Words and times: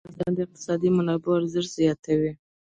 مس 0.03 0.05
د 0.07 0.07
افغانستان 0.09 0.33
د 0.35 0.39
اقتصادي 0.45 0.89
منابعو 0.97 1.37
ارزښت 1.39 1.71
زیاتوي. 1.79 2.31